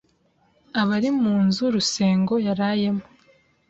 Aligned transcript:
Abari 0.81 1.09
mu 1.21 1.33
nzu 1.45 1.63
Rusengo 1.75 2.33
yarayemo 2.45 3.05